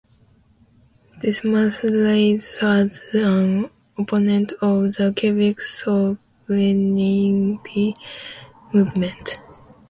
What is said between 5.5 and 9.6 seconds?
sovereignty movement.